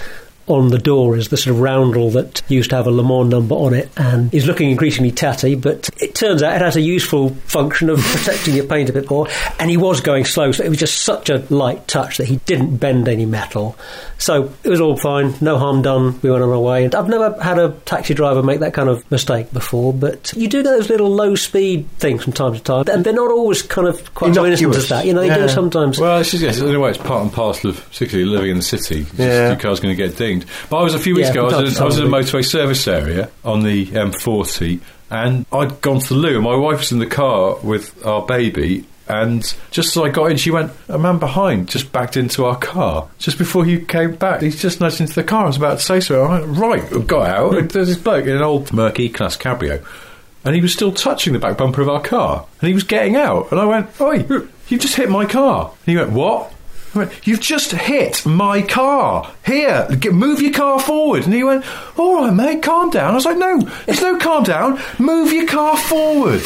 [0.48, 3.28] on the door is the sort of roundel that used to have a Le Mans
[3.30, 6.80] number on it and is looking increasingly tatty but it turns out it has a
[6.80, 10.64] useful function of protecting your paint a bit more and he was going slow so
[10.64, 13.76] it was just such a light touch that he didn't bend any metal
[14.18, 17.08] so it was all fine no harm done we went on our way and I've
[17.08, 20.70] never had a taxi driver make that kind of mistake before but you do get
[20.70, 24.14] those little low speed things from time to time and they're not always kind of
[24.14, 24.84] quite so innocent Innocuous.
[24.84, 25.38] as that you know they Yeah.
[25.38, 28.28] do sometimes Well, it's just, yes, in a way, it's part and parcel of particularly
[28.30, 29.00] living in the city.
[29.00, 29.48] It's just Yeah.
[29.48, 30.37] Your car's going to get dinged.
[30.70, 31.48] But I was a few weeks Yeah, ago.
[31.48, 35.80] I was, in, I was in a motorway service area on the M40, and I'd
[35.80, 36.34] gone to the loo.
[36.36, 38.84] and My wife was in the car with our baby.
[39.10, 42.58] And just as I got in, she went, A man behind just backed into our
[42.58, 43.08] car.
[43.18, 45.44] Just before you came back, he's just nudged into the car.
[45.44, 46.24] I was about to say so.
[46.24, 47.68] I went, Right, got out.
[47.70, 49.82] There's this bloke in an old Merc Class cabrio.
[50.44, 52.46] And he was still touching the back bumper of our car.
[52.60, 53.50] And he was getting out.
[53.50, 54.26] And I went, Oi,
[54.68, 55.70] you've just hit my car.
[55.86, 56.52] And he went, What?
[57.24, 59.32] You've just hit my car.
[59.44, 61.24] Here, move your car forward.
[61.24, 61.64] And he went,
[61.98, 63.12] All right, mate, calm down.
[63.12, 64.80] I was like, No, there's no calm down.
[64.98, 66.42] Move your car forward.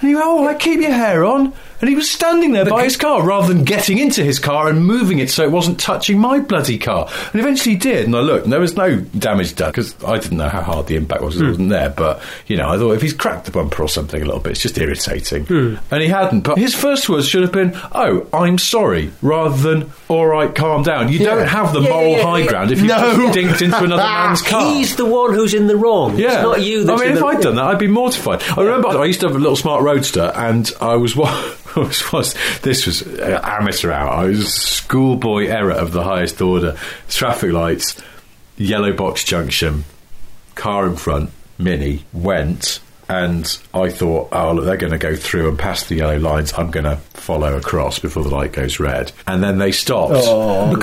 [0.00, 1.52] And he went, All right, keep your hair on.
[1.80, 4.84] And he was standing there by his car rather than getting into his car and
[4.84, 7.08] moving it so it wasn't touching my bloody car.
[7.32, 8.06] And eventually he did.
[8.06, 10.86] And I looked, and there was no damage done because I didn't know how hard
[10.86, 11.36] the impact was.
[11.36, 11.48] It hmm.
[11.48, 11.90] wasn't there.
[11.90, 14.52] But, you know, I thought if he's cracked the bumper or something a little bit,
[14.52, 15.46] it's just irritating.
[15.46, 15.76] Hmm.
[15.90, 16.42] And he hadn't.
[16.42, 20.82] But his first words should have been, Oh, I'm sorry, rather than, All right, calm
[20.82, 21.10] down.
[21.10, 23.16] You don't have the Yeah, moral yeah, high ground if you No.
[23.16, 24.74] just dinked into another man's car.
[24.74, 26.18] He's the one who's in the wrong.
[26.18, 26.34] Yeah.
[26.34, 28.42] It's not you that's I mean, if the I'd done that, I'd be mortified.
[28.42, 31.16] I remember I used to have a little smart roadster, and I was
[31.76, 34.08] wa- was, this was uh, amateur hour.
[34.10, 36.76] I was schoolboy error of the highest order.
[37.08, 38.00] Traffic lights,
[38.56, 39.84] yellow box junction,
[40.54, 42.80] car in front, mini went.
[43.10, 46.52] And I thought, oh, look, they're going to go through and past the yellow lines.
[46.56, 49.10] I'm going to follow across before the light goes red.
[49.26, 50.14] And then they stopped.
[50.16, 50.76] Oh,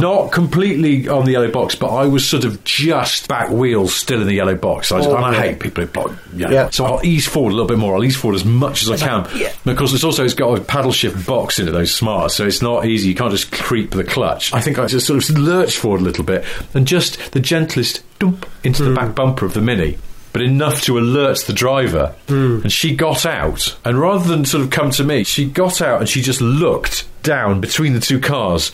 [0.00, 4.22] not completely on the yellow box, but I was sort of just back wheels still
[4.22, 4.90] in the yellow box.
[4.90, 6.70] I, was, oh, and I hate people who block yellow Yeah.
[6.70, 7.94] So I'll ease forward a little bit more.
[7.94, 9.28] I'll ease forward as much as I can.
[9.66, 12.62] Because it's also, it's got a paddle shift box in it, those smarts, so it's
[12.62, 13.10] not easy.
[13.10, 14.54] You can't just creep the clutch.
[14.54, 18.02] I think I just sort of lurched forward a little bit and just the gentlest
[18.18, 18.96] dump into the hmm.
[18.96, 19.98] back bumper of the Mini.
[20.38, 22.14] But enough to alert the driver.
[22.28, 23.76] And she got out.
[23.84, 27.06] And rather than sort of come to me, she got out and she just looked
[27.24, 28.70] down between the two cars.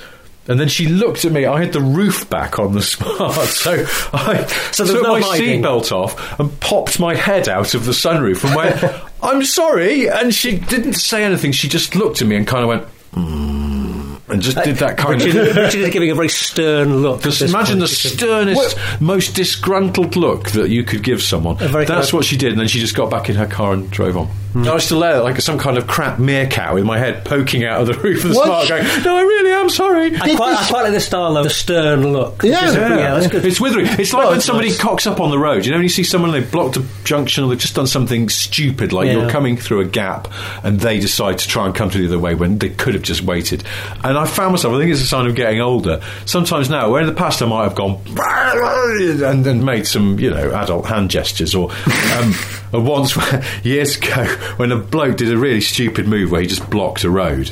[0.47, 1.47] And then she looked at me.
[1.47, 5.91] I had the roof back on the smart, so I So took no my seatbelt
[5.91, 8.85] off and popped my head out of the sunroof and went,
[9.23, 11.53] "I'm sorry." And she didn't say anything.
[11.53, 13.54] She just looked at me and kind of went, mm,
[14.29, 15.57] and just did that kind Richard, of.
[15.57, 17.19] Richard is giving a very stern look.
[17.19, 17.91] at Just this imagine the point.
[17.91, 21.57] sternest, most disgruntled look that you could give someone.
[21.59, 23.73] That's kind of- what she did, and then she just got back in her car
[23.75, 24.29] and drove on.
[24.55, 24.69] Hmm.
[24.69, 27.81] I was still there, like some kind of crap meerkat with my head poking out
[27.81, 28.47] of the roof of the What?
[28.47, 31.43] smart, going, "No, I really am sorry." I quite, I quite like the style of
[31.45, 32.43] the stern look.
[32.45, 32.61] Yeah.
[32.61, 33.15] Which is- Yeah.
[33.15, 33.45] that's good.
[33.45, 33.87] It's withering.
[33.87, 34.79] It's like Well, when it's somebody nice.
[34.81, 35.65] cocks up on the road.
[35.67, 38.29] You know, when you see someone they've blocked a junction or they've just done something
[38.29, 39.15] stupid, like Yeah.
[39.23, 40.29] you're coming through a gap,
[40.63, 43.03] and they decide to try and come to the other way when they could have
[43.03, 43.65] just waited.
[44.05, 44.73] And I found myself.
[44.75, 46.01] I think it's a sign of getting older.
[46.27, 47.99] Sometimes now, where in the past I might have gone
[49.25, 51.71] and then made some, you know, adult hand gestures, or
[52.19, 52.35] um,
[52.75, 53.17] or once
[53.65, 54.25] years ago
[54.57, 57.51] when a bloke did a really stupid move where he just blocked a road.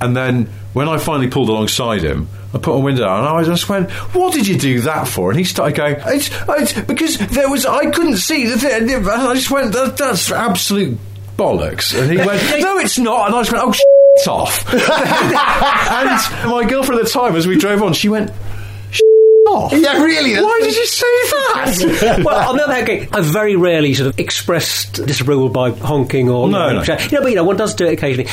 [0.00, 3.44] And then when I finally pulled alongside him, I put my window down and I
[3.44, 7.18] just went, "What did you do that for?" And he started going, "It's, it's because
[7.18, 10.98] there was I couldn't see the thing." And I just went, that, "That's absolute
[11.36, 13.72] bollocks." And he went, "No, it's not." And I just went, "Oh,
[14.18, 18.36] shit off." and my girlfriend at the time, as we drove on, she went, "Shit
[19.56, 20.34] off." Yeah, really.
[20.34, 22.22] that's- Why did you say that?
[22.24, 26.28] well, on the other hand, okay, I've very rarely sort of expressed disapproval by honking
[26.28, 26.98] or No, you know, no.
[26.98, 28.30] you know, but you know, one does do it occasionally.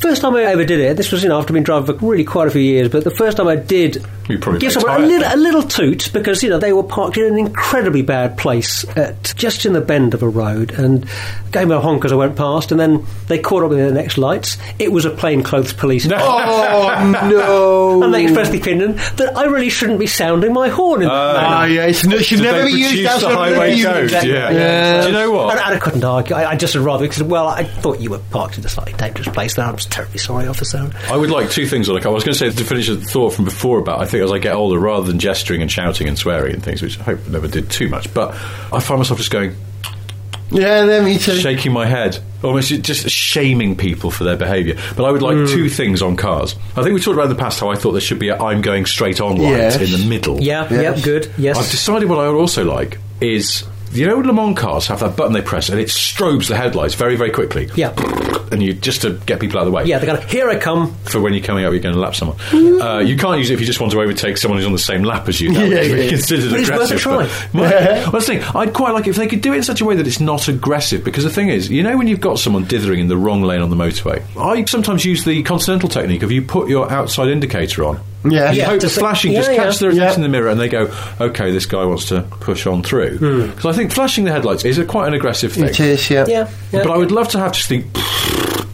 [0.00, 2.24] First time I ever did it, this was you know after I've driving for really
[2.24, 5.06] quite a few years, but the first time I did You probably give got a
[5.06, 8.84] little, a little toot because you know they were parked in an incredibly bad place
[8.96, 11.06] at just in the bend of a road and
[11.52, 13.92] gave me a honk as I went past, and then they caught up with the
[13.92, 14.56] next lights.
[14.78, 16.06] It was a plainclothes police.
[16.10, 16.10] Oh
[17.30, 18.02] no!
[18.02, 21.34] And they expressed the opinion that I really shouldn't be sounding my horn in that
[21.34, 21.46] manner.
[21.46, 24.00] Ah, yeah, it should never be used produce outside the highway code?
[24.00, 24.24] music.
[24.24, 24.50] Yeah.
[24.50, 25.00] Yeah.
[25.02, 25.50] Do you know what?
[25.50, 26.34] And, and I couldn't argue.
[26.34, 28.94] I, I just would rather because well, I thought you were parked in a slightly
[28.94, 29.54] dangerous place.
[29.54, 30.90] There, I'm just terribly sorry, officer.
[31.10, 31.88] I would like two things.
[31.88, 34.24] Like I was going to say to finish the thought from before about I think
[34.24, 37.02] as I get older, rather than gesturing and shouting and swearing and things, which I
[37.02, 38.30] hope never did too much, but
[38.72, 39.56] I find myself just going
[40.50, 41.36] Yeah, then me too.
[41.36, 44.76] shaking my head, almost just shaming people for their behaviour.
[44.96, 45.48] But I would like mm.
[45.52, 46.54] two things on cars.
[46.76, 48.38] I think we talked about in the past how I thought there should be a
[48.38, 49.80] "I'm going straight on" light Yes.
[49.80, 50.40] in the middle.
[50.40, 50.98] Yeah, Yes.
[50.98, 51.30] yeah, good.
[51.36, 53.64] Yes, I've decided what I would also like is.
[53.94, 56.94] You know, Le Mans cars have that button they press and it strobes the headlights
[56.94, 57.70] very, very quickly.
[57.76, 57.94] Yeah.
[58.52, 59.84] And you just to get people out of the way.
[59.84, 59.98] yeah.
[59.98, 60.94] They go, here I come.
[61.04, 62.36] for when you're coming up, you're going to lap someone.
[62.52, 64.78] Uh, you can't use it if you just want to overtake someone who's on the
[64.78, 65.52] same lap as you.
[65.54, 66.08] That Yeah, would be yeah.
[66.10, 67.16] considered But it's worth a try.
[67.54, 68.42] well, that's the thing.
[68.54, 70.20] I'd quite like it if they could do it in such a way that it's
[70.20, 71.04] not aggressive.
[71.04, 73.62] Because the thing is, you know, when you've got someone dithering in the wrong lane
[73.62, 77.84] on the motorway, I sometimes use the continental technique of you put your outside indicator
[77.84, 78.00] on.
[78.24, 78.52] Yeah.
[78.52, 79.56] You Yeah, hope the flashing yeah, just yeah.
[79.56, 80.14] catches their attention Yeah.
[80.14, 83.18] in the mirror and they go, okay, this guy wants to push on through.
[83.18, 83.50] Hmm.
[83.50, 85.64] Because I think flashing the headlights is a, quite an aggressive thing.
[85.64, 86.24] It is, yeah.
[86.26, 86.82] Yeah, yeah.
[86.82, 87.84] But I would love to have just the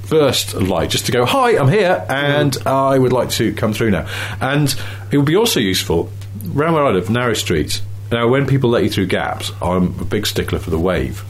[0.08, 2.68] burst light, just to go, hi, I'm here, and hmm.
[2.68, 4.08] I would like to come through now.
[4.40, 4.74] And
[5.10, 6.10] it would be also useful,
[6.46, 7.82] round where I live, narrow streets.
[8.10, 11.24] Now, when people let you through gaps, I'm a big stickler for the wave.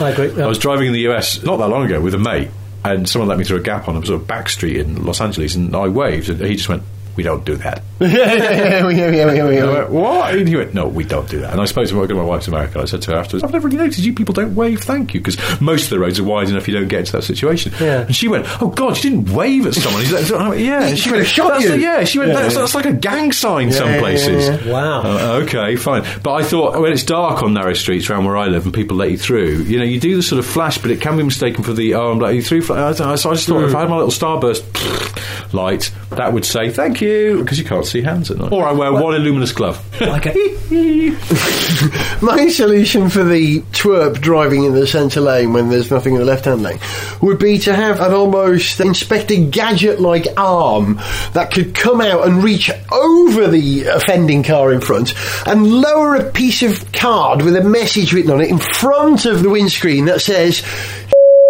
[0.00, 0.42] I agree.
[0.42, 2.50] I was driving in the US not that long ago with a mate,
[2.84, 5.20] and someone let me through a gap on a sort of back street in Los
[5.20, 6.82] Angeles, and I waved, and he just went,
[7.16, 10.34] "We don't do that." I went, what?
[10.34, 11.52] And he went, no, we don't do that.
[11.52, 13.68] And I spoke to my, my wife's America, I said to her afterwards, I've never
[13.68, 16.48] really noticed you people don't wave thank you because most of the roads are wide
[16.48, 17.72] enough you don't get into that situation.
[17.80, 18.02] Yeah.
[18.02, 20.02] And she went, oh God, you didn't wave at someone.
[20.10, 20.86] Like, I yeah.
[20.88, 21.74] And She have shot you.
[21.74, 22.60] yeah, she went, Yeah, that's, yeah.
[22.60, 24.48] that's like a gang sign some yeah, places.
[24.48, 25.02] yeah, Wow.
[25.02, 26.04] Uh, okay, fine.
[26.22, 28.96] But I thought when it's dark on narrow streets around where I live and people
[28.96, 31.22] let you through, you know, you do the sort of flash, but it can be
[31.22, 32.62] mistaken for the oh, I'm letting you through.
[32.74, 34.62] I So I just thought if I had my little starburst
[35.54, 38.52] light, that would say thank you because you can't see hands at night.
[38.52, 39.82] Or I wear one luminous glove.
[40.00, 40.32] Okay.
[42.22, 46.24] My solution for the twerp driving in the centre lane when there's nothing in the
[46.24, 46.78] left hand lane
[47.20, 50.96] would be to have an almost Inspector Gadget like arm
[51.32, 55.14] that could come out and reach over the offending car in front
[55.46, 59.42] and lower a piece of card with a message written on it in front of
[59.42, 60.62] the windscreen that says,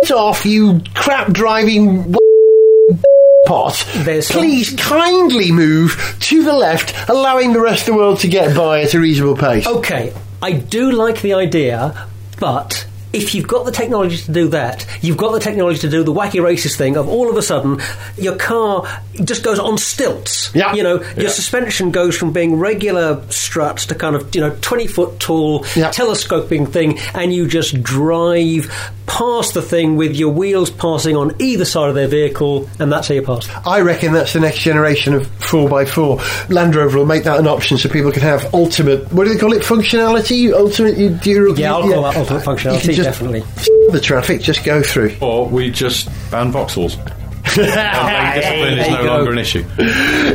[0.02, 2.14] "F- off, you crap driving.
[3.46, 3.84] Pot.
[3.98, 8.28] There's some- Please kindly move to the left, allowing the rest of the world to
[8.28, 9.66] get by at a reasonable pace.
[9.66, 12.06] Okay, I do like the idea,
[12.40, 16.02] but if you've got the technology to do that, you've got the technology to do
[16.02, 17.80] the Wacky Races thing of all of a sudden
[18.18, 18.86] your car
[19.22, 20.50] just goes on stilts.
[20.54, 20.74] Yeah.
[20.74, 21.28] You know, your Yeah.
[21.28, 25.90] suspension goes from being regular struts to kind of, you know, 20 foot tall Yeah.
[25.90, 28.70] telescoping thing, and you just drive
[29.06, 33.08] past the thing with your wheels passing on either side of their vehicle, and that's
[33.08, 33.46] how you pass.
[33.66, 36.20] I reckon that's the next generation of 4x4.
[36.50, 39.38] Land Rover will make that an option so people can have ultimate, what do they
[39.38, 40.52] call it, functionality?
[40.52, 43.40] Ultimate, you, do you, Yeah, I'll call that ultimate functionality, just definitely.
[43.92, 45.16] the traffic, just go through.
[45.20, 46.96] Or we just ban Vauxhalls.
[47.56, 49.16] and lane discipline is no you go.
[49.16, 49.64] longer an issue.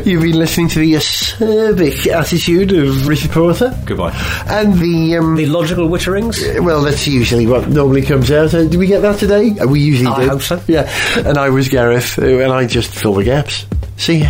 [0.10, 3.78] You've been listening to the acerbic attitude of Richard Porter.
[3.86, 4.12] Goodbye.
[4.48, 6.38] And the, um, The logical witterings.
[6.64, 8.54] well, that's usually what normally comes out.
[8.54, 9.58] Uh, do we get that today?
[9.60, 10.30] Uh, we usually I do.
[10.30, 10.62] hope so.
[10.68, 10.90] Yeah.
[11.18, 13.66] And I was Gareth, uh, and I just fill the gaps.
[13.98, 14.30] See ya.